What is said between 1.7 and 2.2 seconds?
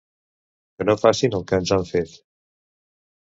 han fet.